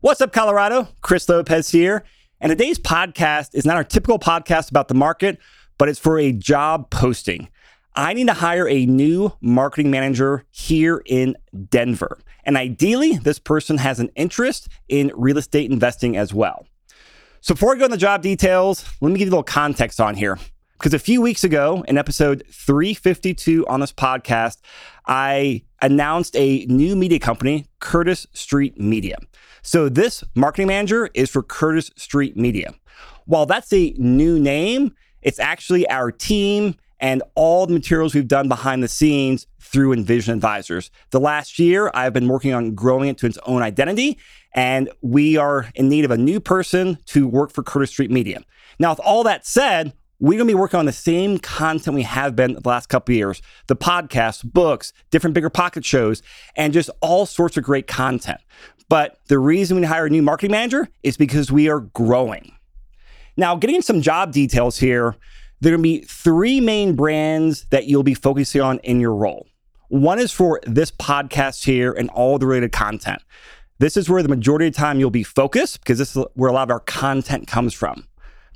[0.00, 0.86] What's up, Colorado?
[1.00, 2.04] Chris Lopez here.
[2.40, 5.40] And today's podcast is not our typical podcast about the market,
[5.76, 7.48] but it's for a job posting.
[7.96, 11.36] I need to hire a new marketing manager here in
[11.68, 12.16] Denver.
[12.44, 16.64] And ideally, this person has an interest in real estate investing as well.
[17.40, 20.00] So before I go into the job details, let me give you a little context
[20.00, 20.38] on here.
[20.74, 24.58] Because a few weeks ago, in episode 352 on this podcast,
[25.08, 29.16] I announced a new media company, Curtis Street Media.
[29.62, 32.74] So this marketing manager is for Curtis Street Media.
[33.26, 38.48] While that's a new name, it's actually our team and all the materials we've done
[38.48, 40.90] behind the scenes through Envision Advisors.
[41.10, 44.18] The last year, I've been working on growing it to its own identity,
[44.52, 48.40] and we are in need of a new person to work for Curtis Street Media.
[48.78, 52.02] Now, with all that said, we're going to be working on the same content we
[52.02, 56.22] have been the last couple years the podcasts, books, different BiggerPockets shows,
[56.56, 58.40] and just all sorts of great content.
[58.88, 62.52] But the reason we hire a new marketing manager is because we are growing.
[63.36, 65.14] Now, getting some job details here,
[65.60, 69.14] there are going to be three main brands that you'll be focusing on in your
[69.14, 69.46] role.
[69.88, 73.22] One is for this podcast here and all the related content.
[73.78, 76.50] This is where the majority of the time you'll be focused because this is where
[76.50, 78.07] a lot of our content comes from.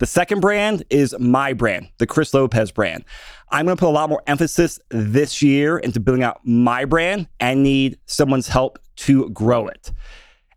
[0.03, 3.05] The second brand is my brand, the Chris Lopez brand.
[3.50, 7.28] I'm going to put a lot more emphasis this year into building out my brand
[7.39, 9.92] and need someone's help to grow it.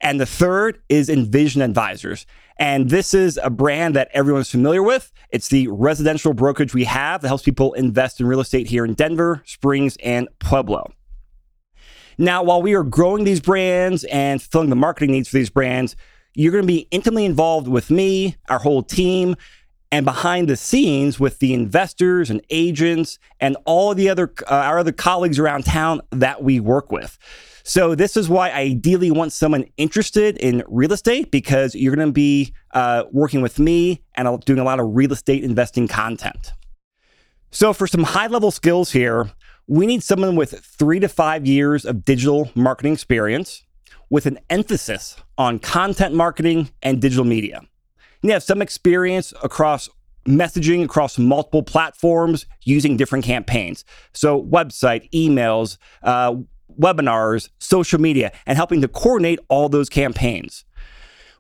[0.02, 2.26] And the third is Envision Advisors.
[2.58, 5.12] And this is a brand that everyone's familiar with.
[5.30, 8.96] It's the residential brokerage we have that helps people invest in real estate here in
[8.96, 10.92] Denver, Springs, and Pueblo.
[12.18, 15.96] Now, while we are growing these brands and filling the marketing needs for these brands,
[16.36, 19.36] you're going to be intimately involved with me, our whole team,
[19.92, 24.80] and behind the scenes with the investors and agents and all the other uh, our
[24.80, 27.18] other colleagues around town that we work with.
[27.64, 32.08] So this is why I ideally want someone interested in real estate because you're going
[32.08, 36.54] to be uh, working with me and doing a lot of real estate investing content.
[37.52, 39.32] So for some high level skills here,
[39.68, 43.65] we need someone with three to five years of digital marketing experience
[44.16, 47.60] with an emphasis on content marketing and digital media.
[48.22, 49.90] You have some experience across
[50.26, 53.84] messaging across multiple platforms using different campaigns.
[54.14, 56.36] So, website, emails, uh,
[56.80, 60.64] webinars, social media, and helping to coordinate all those campaigns.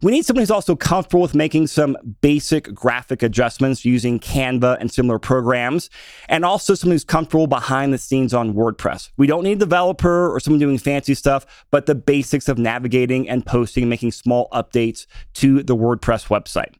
[0.01, 4.91] We need someone who's also comfortable with making some basic graphic adjustments using Canva and
[4.91, 5.89] similar programs,
[6.27, 9.09] and also someone who's comfortable behind the scenes on WordPress.
[9.17, 13.29] We don't need a developer or someone doing fancy stuff, but the basics of navigating
[13.29, 16.75] and posting making small updates to the WordPress website.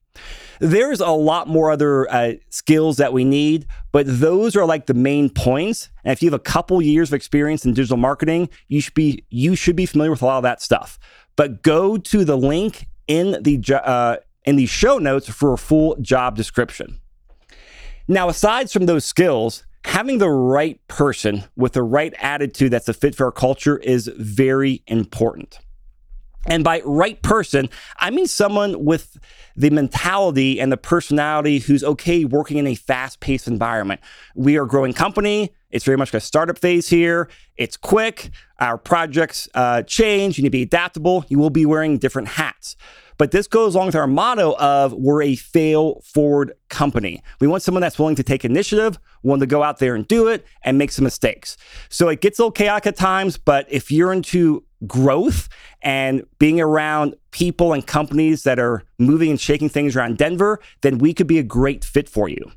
[0.60, 4.94] There's a lot more other uh, skills that we need, but those are like the
[4.94, 5.90] main points.
[6.04, 9.26] And if you have a couple years of experience in digital marketing, you should be
[9.30, 10.98] you should be familiar with a lot of that stuff.
[11.36, 15.96] But go to the link in the uh, in the show notes for a full
[16.02, 17.00] job description.
[18.08, 22.94] Now, aside from those skills, having the right person with the right attitude that's a
[22.94, 25.60] fit for our culture is very important.
[26.46, 29.18] And by right person, I mean someone with
[29.56, 34.02] the mentality and the personality who's okay working in a fast paced environment.
[34.36, 35.54] We are a growing company.
[35.72, 37.30] It's very much a startup phase here.
[37.58, 38.30] It's quick.
[38.60, 40.38] Our projects uh, change.
[40.38, 41.26] You need to be adaptable.
[41.28, 42.76] You will be wearing different hats.
[43.18, 47.24] But this goes along with our motto of we're a fail forward company.
[47.40, 50.28] We want someone that's willing to take initiative, willing to go out there and do
[50.28, 51.56] it and make some mistakes.
[51.90, 55.50] So it gets a little chaotic at times, but if you're into growth
[55.82, 60.98] and being around people and companies that are moving and shaking things around Denver, then
[60.98, 62.52] we could be a great fit for you.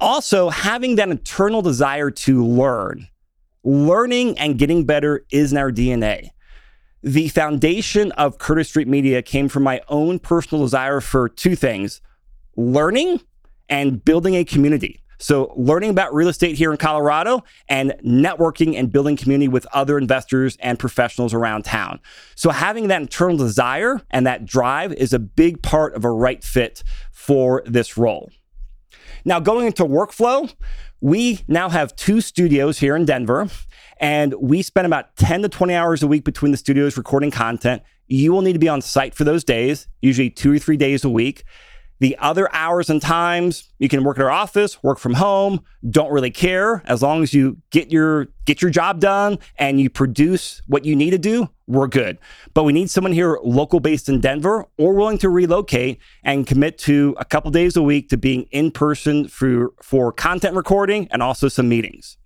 [0.00, 3.08] Also, having that internal desire to learn.
[3.64, 6.30] Learning and getting better is in our DNA.
[7.02, 12.00] The foundation of Curtis Street Media came from my own personal desire for two things
[12.56, 13.20] learning
[13.68, 15.00] and building a community.
[15.18, 19.98] So, learning about real estate here in Colorado and networking and building community with other
[19.98, 22.00] investors and professionals around town.
[22.36, 26.42] So, having that internal desire and that drive is a big part of a right
[26.42, 28.30] fit for this role.
[29.24, 30.52] Now, going into workflow,
[31.00, 33.48] we now have two studios here in Denver,
[33.98, 37.82] and we spend about 10 to 20 hours a week between the studios recording content.
[38.06, 41.04] You will need to be on site for those days, usually two or three days
[41.04, 41.44] a week.
[42.00, 46.12] The other hours and times you can work at our office, work from home, don't
[46.12, 50.62] really care as long as you get your get your job done and you produce
[50.66, 52.18] what you need to do, we're good.
[52.54, 56.78] But we need someone here local based in Denver or willing to relocate and commit
[56.78, 61.22] to a couple days a week to being in person for for content recording and
[61.22, 62.16] also some meetings.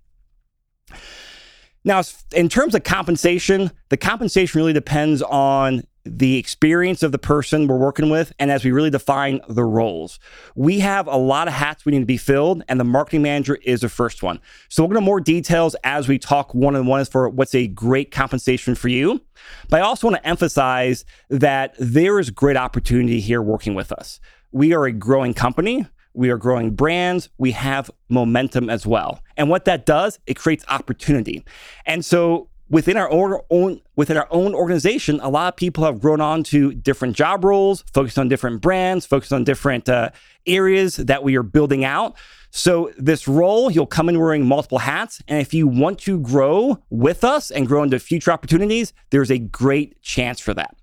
[1.83, 7.67] Now, in terms of compensation, the compensation really depends on the experience of the person
[7.67, 10.19] we're working with and as we really define the roles.
[10.55, 13.55] We have a lot of hats we need to be filled, and the marketing manager
[13.63, 14.39] is the first one.
[14.67, 17.55] So we'll get into more details as we talk one on one as for what's
[17.55, 19.21] a great compensation for you.
[19.69, 24.19] But I also want to emphasize that there is great opportunity here working with us.
[24.51, 25.87] We are a growing company.
[26.13, 27.29] We are growing brands.
[27.37, 29.19] We have momentum as well.
[29.35, 31.43] And what that does, it creates opportunity.
[31.85, 35.99] And so within our own, own, within our own organization, a lot of people have
[35.99, 40.09] grown on to different job roles, focused on different brands, focused on different uh,
[40.45, 42.15] areas that we are building out.
[42.51, 46.83] So this role, you'll come in wearing multiple hats, and if you want to grow
[46.89, 50.75] with us and grow into future opportunities, there's a great chance for that.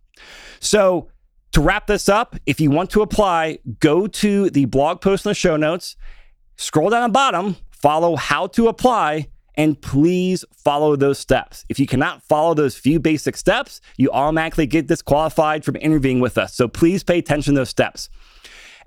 [0.59, 1.09] So
[1.53, 5.31] to wrap this up, if you want to apply, go to the blog post in
[5.31, 5.97] the show notes,
[6.57, 9.29] scroll down the bottom, follow how to apply
[9.61, 11.67] and please follow those steps.
[11.69, 16.39] If you cannot follow those few basic steps, you automatically get disqualified from interviewing with
[16.39, 16.55] us.
[16.55, 18.09] So please pay attention to those steps.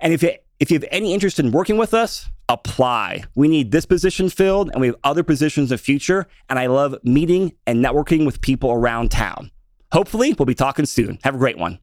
[0.00, 3.22] And if you if you have any interest in working with us, apply.
[3.36, 6.26] We need this position filled and we have other positions in the future.
[6.48, 9.52] And I love meeting and networking with people around town.
[9.92, 11.20] Hopefully, we'll be talking soon.
[11.22, 11.78] Have a great one.